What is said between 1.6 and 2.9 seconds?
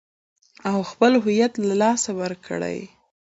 له لاسه ور کړي.